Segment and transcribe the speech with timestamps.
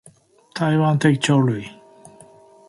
[0.55, 1.69] 台灣的鳥類